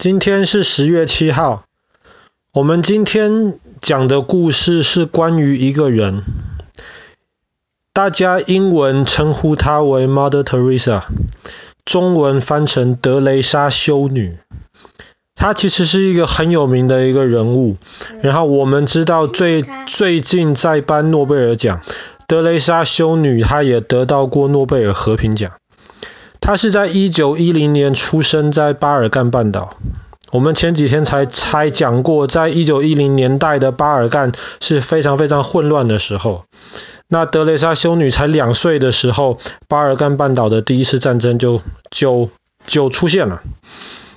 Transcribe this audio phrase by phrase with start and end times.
[0.00, 1.64] 今天是十月七号。
[2.54, 6.22] 我们今天讲的故事是关于一个人，
[7.92, 11.02] 大家英文称呼她为 Mother Teresa，
[11.84, 14.38] 中文翻成德雷莎修女。
[15.34, 17.76] 她其实是一个很有名的一个人物。
[18.22, 21.82] 然后我们知道最最近在颁诺贝尔奖，
[22.26, 25.52] 德雷莎修女她也得到过诺贝尔和平奖。
[26.50, 29.70] 她是在一九一零年出生在巴尔干半岛。
[30.32, 36.46] 我们前几天才才讲过，在一九一零年代的巴尔干是非常非常混乱的时候。
[37.06, 42.30] 那德雷莎修女才两岁的时候，巴尔干半岛的第一次战争就就
[42.66, 43.42] 就出现了。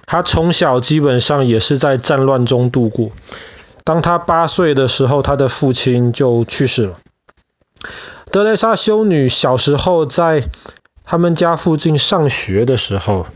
[0.08, 3.12] 她从小基本上也是在战乱中度过。
[3.84, 6.98] 当她八岁的时候，她的父亲就去世了。
[8.32, 10.46] 德雷莎修女小时候在
[11.14, 13.28] 他们家附近上学的时候，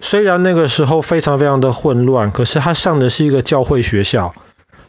[0.00, 4.34] 虽然那个时候非常非常的混乱，可是他上的是一个教会学校，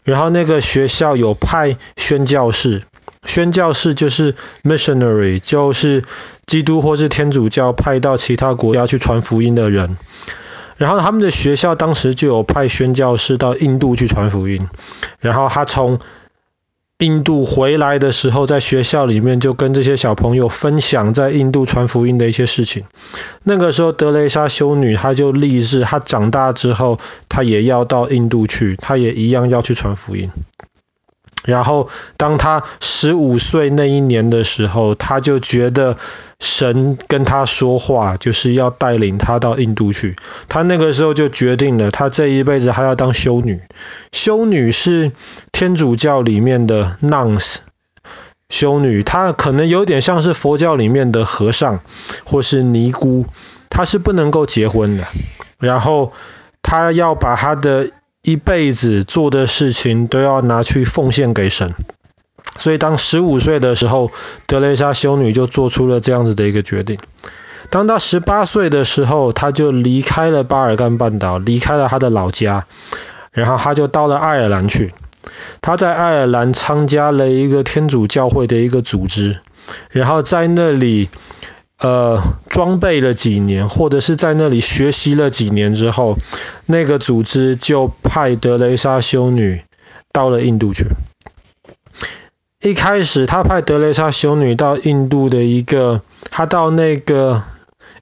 [0.03, 2.81] 然后那个学校有派宣教士，
[3.23, 4.33] 宣教士就是
[4.64, 6.05] missionary，就是
[6.47, 9.99] 基督或是天主教派到其他国家去传福音的人，
[10.77, 14.67] 然后他们的学校当时就有派宣教士到印度去传福音，
[15.20, 15.99] 然后他从
[17.00, 22.86] 印度回来的时候，在学校里面就跟这些小朋友分享在印度传福音的一些事情。
[23.44, 30.31] 那个时候，德雷莎修女她就立志，她长大之后，她也要到印度去，她也一样要去传福音。
[31.45, 35.98] 然后，当她十五岁那一年的时候，她就觉得。
[36.39, 40.16] 神跟他说话，就是要带领他到印度去。
[40.49, 43.61] 他那个时候就决定了，他这一辈子还要当修女。
[44.11, 45.11] 修女是
[45.52, 47.58] 天主教里面的 nuns，
[48.49, 51.81] 修女，她可能有点像是佛教里面的和尚
[52.23, 53.25] 或是尼姑，
[53.69, 55.05] 她是不能够结婚的。
[55.59, 56.13] 然后
[56.61, 57.89] 她要把她的
[58.21, 61.73] 一辈子做的事情都要拿去奉献给神。
[62.58, 64.11] 所以，当十五岁的时候，
[64.45, 66.98] 德雷莎修女就做出了这样子的一个决定。
[67.70, 72.65] 当她十八岁的时候，她就离开了巴尔干半岛，离开了她的老家，
[73.32, 74.93] 然后她就到了爱尔兰去。
[75.61, 79.39] 她在爱尔兰参加了一个天主教会的一个组织，
[79.89, 81.09] 然后在那里
[81.80, 86.17] 呃装备了几年，或者是在那里学习了几年之后，
[86.65, 89.64] 那个组织就派德雷莎修女
[90.14, 90.86] 到了印度去。
[92.64, 96.02] 一开始，他派德雷莎修女到印度的一个，
[96.32, 97.44] 他到那个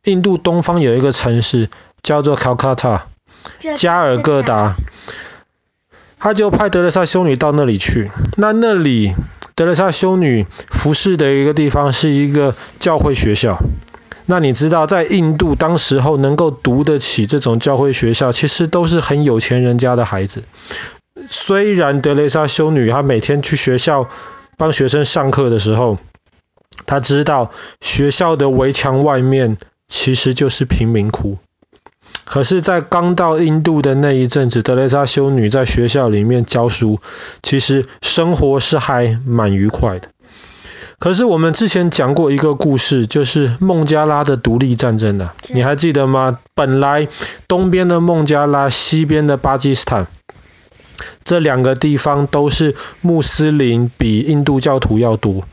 [0.06, 1.70] 印度东方有一个城市
[2.02, 3.02] 叫做 Calcutta，
[3.76, 4.76] 加尔各答，
[6.18, 8.10] 他就派德雷莎修女到那里去。
[8.38, 9.14] 那那里
[9.56, 13.60] 德雷莎修女服侍的一个地方是一个教会学校。
[14.26, 20.46] 那你知道，在印度当时候能够读得起这种教会学校，其实都是很有钱人家的孩子。
[21.28, 24.10] 虽然德雷莎修女她每天去学校。
[24.58, 25.98] 帮学生上课的时候，
[26.86, 27.52] 他知道
[27.82, 29.58] 学校的围墙外面
[29.88, 31.38] 其实就是贫民窟。
[32.24, 37.00] 可是，在刚到印度的那一阵子，德雷莎修女在学校里面教书，
[37.44, 40.08] 其实生活是还蛮愉快的。
[40.98, 46.40] 可是，我们之前讲过一个故事，就是孟加拉的独立战争的，你还记得吗？
[46.56, 47.08] 本来
[47.48, 50.08] 东边的孟加拉，西边的巴基斯坦。
[51.26, 55.44] 这两个地方都是穆斯林比印度教徒要多，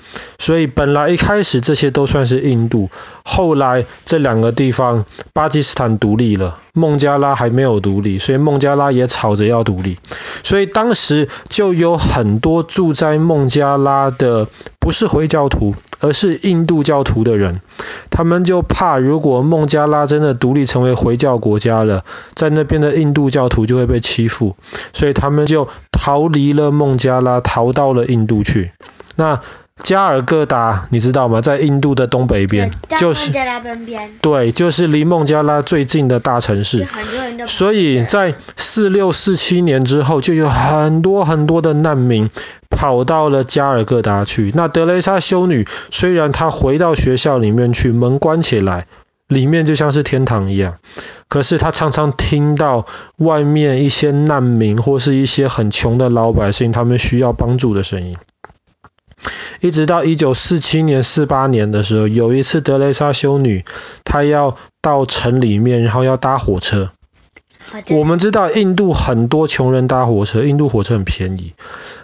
[0.42, 2.90] 所以本来一开始这些都算是印度，
[3.24, 9.98] 后来这两个地方巴基斯坦独立了，孟加拉还没有独立，所以孟加拉也吵着要独立，
[10.42, 14.48] 所以当时就有很多住在孟加拉的
[14.80, 17.60] 不是回教徒，而是印度教徒的人。
[18.10, 22.04] 他们就怕，如果孟加拉真的独立成为回教国家了，
[22.34, 24.56] 在那边的印度教徒就会被欺负，
[24.92, 28.72] 所以他们就逃离了孟加拉，逃到了印度去。
[29.14, 29.40] 那
[29.82, 31.40] 加尔各答你知道吗？
[31.40, 33.32] 在印度的东北边，就是
[34.20, 36.86] 对，就是离孟加拉最近的大城市。
[37.46, 42.30] 所以在四六四七年之后，就有很多很多的难民
[42.70, 44.52] 跑到了加尔各答去。
[44.54, 48.86] 那德雷莎修女虽然她回到学校里面去，门关起来，
[49.26, 50.76] 里面就像是天堂一样，
[51.28, 52.86] 可是她常常听到
[53.16, 58.16] 外面一些难民或是一些很穷的老百姓，他们需要帮助的声音。
[59.62, 63.64] 一直到一九四七年、四八年的时候，有一次德雷莎修女
[64.02, 66.90] 她要到城里面，然后要搭火车。
[67.90, 71.54] 我们知道印度很多穷人搭火车，印度火车很便宜。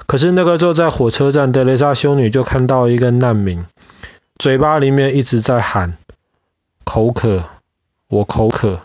[0.07, 3.67] 可是那个时候在火车站，德雷莎修女就看到一个难民，
[4.39, 5.99] 嘴巴里面一直在喊
[6.87, 7.45] ：“口渴，
[8.07, 8.83] 我口渴，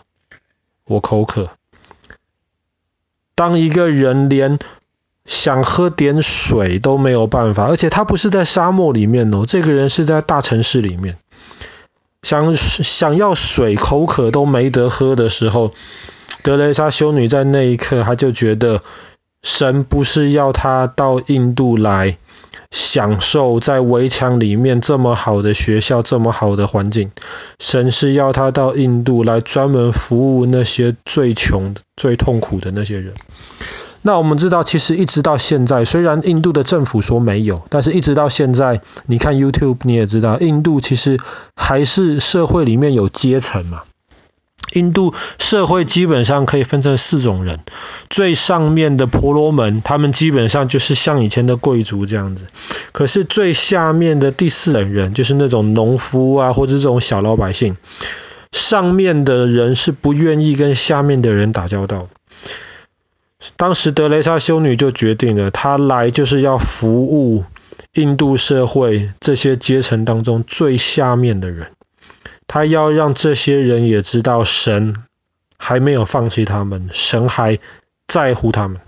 [0.84, 1.50] 我口渴。”
[3.36, 4.58] 当一个人连
[5.24, 11.16] 想喝点水都没有办法，而且他不是在沙漠里面哦，这个人是在大城市里面，
[12.22, 15.72] 想想要水口渴都没得喝的时候，
[16.42, 18.82] 德雷莎修女在那一刻，她就觉得
[19.42, 22.16] 神不是要她到印度来。
[22.70, 27.12] 享受在围墙里面这么好的学校，这么好的环境。
[27.60, 33.14] 神是要他到印度来专门服务那些最穷、最痛苦的那些人。
[34.06, 41.18] 那我们知道，其实一直到现在，虽然印度的政府说没有，但是一直到现在，你看 YouTube 你也知道，印度其实
[41.56, 43.80] 还是社会里面有阶层嘛。
[44.74, 47.60] 印度社会基本上可以分成四种人，
[48.10, 52.46] 最上面的婆罗门，他们基本上就是像以前的贵族这样子。
[52.92, 57.78] 可是最下面的第四等人，就是那种农夫啊，或者这种小老百姓，
[58.52, 62.08] 上面的人是不愿意跟下面的人打交道。
[63.56, 67.44] 当时德雷莎修女就决定了，她来就是要服务
[67.92, 71.72] 印度社会这些阶层当中最下面的人。
[72.46, 74.96] 她要让这些人也知道，神
[75.56, 77.58] 还没有放弃他们，神还
[78.06, 78.80] 在乎他们。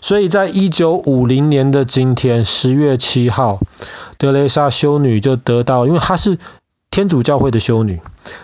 [0.00, 3.60] 所以在一九五零年的今天，十月七号，
[4.18, 6.38] 德雷莎修女就得到，因为她是
[6.90, 8.00] 天主教会的修女，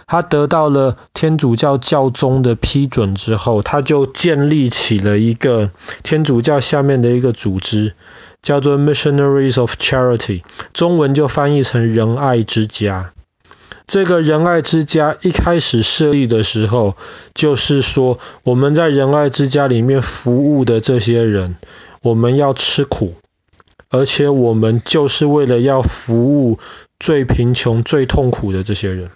[0.07, 5.71] 他得到了天主教教宗的批准之后，他就建立起了一个
[6.03, 7.95] 天主教下面的一个组织，
[8.43, 10.43] 叫做 Missionaries of Charity，
[10.73, 13.13] 中文就翻译成仁爱之家。
[13.87, 16.95] 这个仁爱之家一开始设立的时候，
[17.33, 21.57] 就是说我们在仁爱之家里面服务的这些人，
[22.03, 23.15] 我们要吃苦，
[23.89, 26.59] 而且我们就是为了要服务
[27.01, 29.11] 最贫穷、最痛苦的这些人。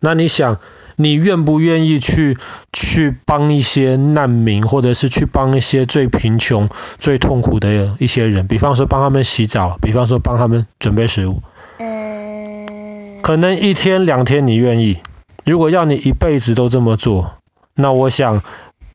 [0.00, 0.58] 那你想，
[0.96, 2.36] 你愿不愿意去
[2.72, 6.68] 去帮一些难民，或者是去帮一些最贫穷、
[6.98, 8.46] 最痛苦的一些人？
[8.48, 11.42] 比方说帮他们洗澡，比方说帮他们准备食物。
[11.78, 14.98] 嗯可能一天两天你愿意，
[15.44, 17.34] 如果要你一辈子都这么做，
[17.74, 18.42] 那我想，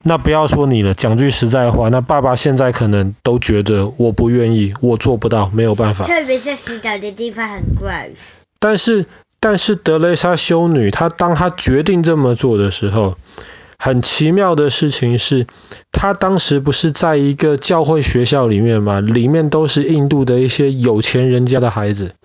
[0.04, 6.06] 那不要说你了，讲句实在话，那爸爸现在可能都觉得我不愿意，我做不到，没有办法。
[6.06, 8.34] 特别是洗澡的地方很 gross。
[8.60, 9.06] 但是，
[9.48, 13.16] 但是德雷莎修女她当她决定这么做的时候，
[13.78, 15.46] 很奇妙的事情是，
[15.92, 19.00] 她当时不是在一个教会学校里面吗？
[19.02, 22.16] 里面都是印度的一些有钱人家的孩子。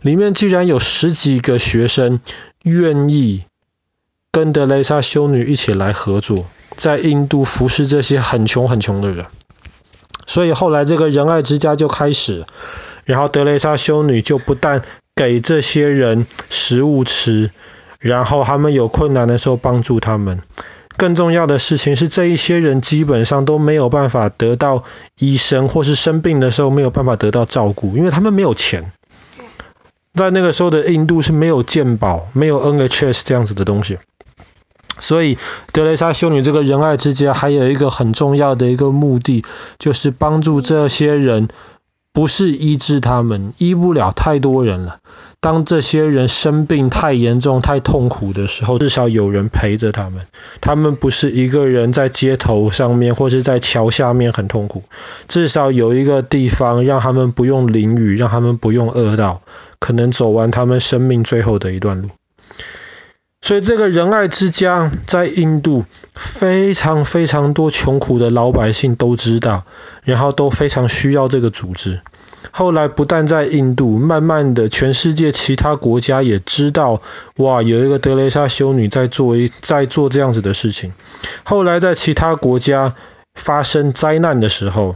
[0.00, 2.20] 里面居然有十几个学生
[2.62, 3.44] 愿意
[4.32, 6.46] 跟德雷莎修女一起来合作，
[6.76, 9.26] 在印度服侍这些很穷很穷的人。
[10.26, 12.46] 所以后来这个仁爱之家就开始，
[13.04, 14.82] 然后德雷莎修女就不但
[15.14, 17.50] 给这些人食物吃，
[18.00, 20.40] 然后他们有困难的时候帮助他们。
[20.96, 24.84] 更重要的事情是，这一些人基本上都没有办法得到
[25.18, 28.92] 医生，或是生病的时候没有办法得到照顾，因为他们没有钱。
[30.14, 33.98] 在那个时候的印度是没有健保、没有 NHS 这样子的东西，
[35.00, 35.36] 所以
[35.72, 39.44] 德雷莎修女这个仁爱之家还有一个很重要的一个目的，
[39.78, 41.48] 就是帮助这些人，
[42.14, 45.00] 不是医治他们，医不了太多人了。
[45.40, 50.22] 当这些人生病太严重、太痛苦的时候，至少有人陪着他们。
[50.62, 54.84] 他们不是一个人在街头上面或是在桥下面很痛苦，
[55.28, 59.42] 至少有一个地方让他们不用淋雨，让他们不用饿到。
[59.80, 62.08] 可能走完他们生命最后的一段路，
[63.42, 69.66] 所以这个仁爱之家在印度非常非常多穷苦的老百姓都知道，
[70.04, 72.00] 然后都非常需要这个组织。
[72.50, 77.02] 后来不但在印度，慢慢的全世界其他国家也知道，
[77.36, 80.92] 哇，有一个德雷莎修女在做一在做这样子的事情。
[81.42, 82.94] 后来在其他国家
[83.34, 84.94] 发生灾难的时候，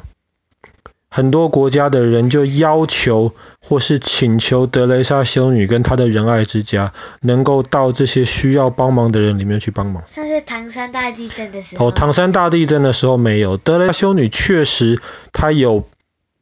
[1.18, 10.04] 很多国家的人就要求或是请求德雷莎修女跟她的仁爱之家能够到这些需要帮忙的人里面去帮忙。
[10.14, 11.88] 这是唐山大地震的时候。
[11.88, 13.56] 哦，唐山大地震的时候没有。
[13.56, 15.00] 德雷莎修女确实
[15.32, 15.88] 她有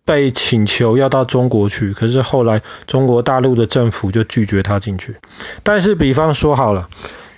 [0.05, 5.17] 被请求要到中国去，可是后来中国大陆的政府就拒绝她进去。
[5.63, 6.91] 但是比方说好了，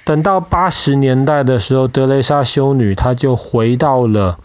[0.03, 4.41] 等到八十年代的时候，德雷莎修女她就回到了，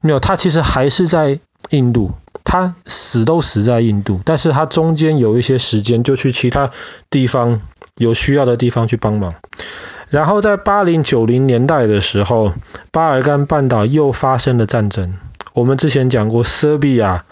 [0.00, 1.38] 没有，她其实还是在。
[1.70, 2.12] 印度，
[2.44, 6.70] 他死都死在印度，但是他中间有一些时间就去其他
[7.08, 7.62] 地方
[7.96, 9.34] 有需要的地方去帮忙。
[10.08, 12.52] 然后在八零九零年代的时候，
[12.90, 15.16] 巴尔干半岛又发生了战争。
[15.52, 17.24] 我们之前讲过，塞比亚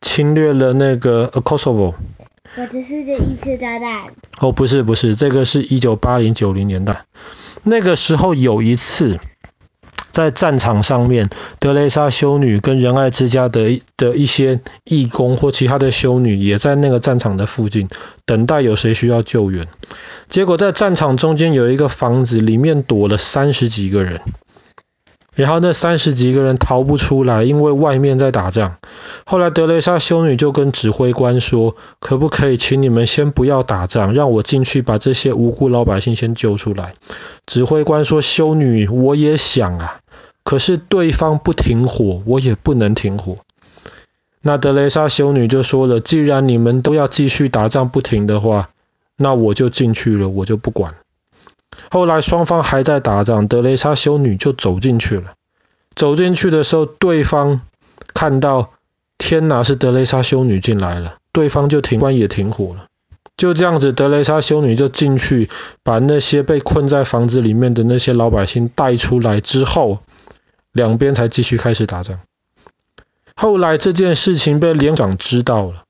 [0.00, 1.94] 侵略了那个 Kosovo。
[2.56, 4.06] 我只是这一次炸弹。
[4.40, 7.04] 哦，不是不是，这个是一九八零九零年代。
[7.62, 9.20] 那个时候有一次。
[10.16, 17.90] 在战场上面，德雷莎修女跟仁爱之家的的一些义工或其他的修女也在那个战场的附近，
[18.24, 19.68] 等待有谁需要救援。
[20.30, 24.22] 结果在战场中间有一个房子，里面躲了三十几个人。
[25.34, 28.76] 然后那三十几个人逃不出来，因为外面在打仗。
[29.26, 36.94] 后来德雷莎修女就跟指挥官说：“可不可以请你们先不要打仗，让我进去把这些无辜老百姓先救出来？”
[37.44, 39.98] 指挥官说：“修女，我也想啊，
[40.46, 43.38] 可是对方不停火，我也不能停火。”
[44.40, 48.70] 那德雷莎修女就说了：“既然你们都要继续打仗不停的话，
[49.16, 50.94] 那我就进去了，我就不管。”
[51.90, 55.32] 后来双方还在打仗，德雷莎修女就走进去了。
[55.96, 57.62] 走进去的时候，对方
[58.14, 58.70] 看到
[59.18, 62.86] 天哪，是德雷莎修女进来了，对方就停关也停火了。
[63.36, 65.50] 就这样子，德雷莎修女就进去，
[65.82, 69.98] 把那些被困在房子里面的那些老百姓带出来之后，
[70.76, 72.20] 两边才继续开始打仗。
[73.34, 75.84] 后来这件事情被联长知道了，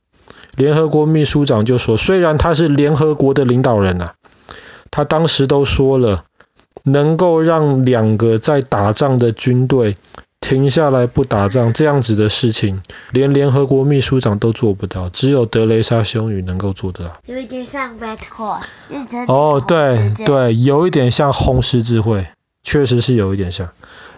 [0.56, 4.14] 联合国秘书长就说，虽然他是联合国的领导人啊。
[4.90, 6.24] 他当时都说了，
[6.84, 9.96] 能够让两个在打仗的军队
[10.40, 17.20] 停下来不打仗这样子的事情，连联合国秘书长都做不到，只有德雷莎修女能够做得到。
[17.26, 18.62] 有一点像 Red Cross，
[19.26, 22.26] 哦，对对，有一点像红十字会，
[22.62, 23.68] 确实是有一点像。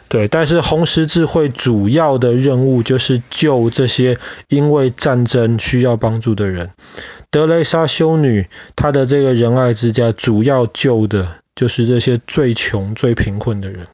[0.09, 6.71] 对，但是红十字会主要的任务就是救这些因为战争需要帮助的人。
[7.31, 13.87] 德雷莎修女，她的这个仁爱之家主要救的就是这些最穷、最贫困的人，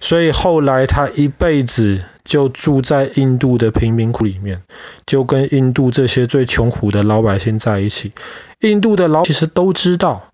[0.00, 4.62] 所以后来她一辈子就住在印度的贫民窟里面，
[5.06, 8.12] 就跟印度这些最穷苦的老百姓在一起。
[8.60, 10.28] 印度的老其实都知道，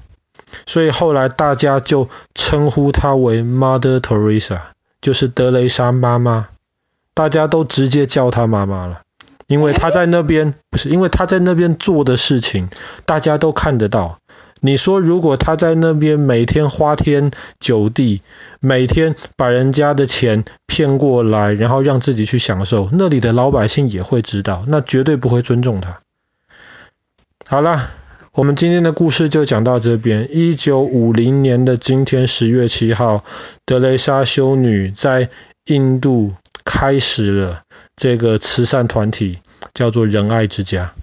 [0.67, 4.61] 所以后来大家就称呼她为 Mother Teresa，
[5.05, 6.49] 就是德雷莎妈妈，
[7.13, 9.03] 大家都直接叫她妈妈了。
[9.47, 12.71] 因为她在那边，不是因为她在那边做的事情，
[13.05, 14.19] 大家都看得到。
[14.63, 18.23] 你说如果她在那边每天花天酒地，
[18.61, 26.01] 每天把人家的钱骗过来，然后让自己去享受，那里的老百姓也会知道，那绝对不会尊重她。
[27.45, 27.91] 好了，
[28.37, 30.29] 我们今天的故事就讲到这边。
[30.33, 33.25] 一九五零年的今天，十月七号，
[33.65, 35.31] 德雷莎修女在
[35.67, 37.63] 印度开始了。
[37.95, 39.39] 这个慈善团体
[39.73, 40.95] 叫做仁爱之家。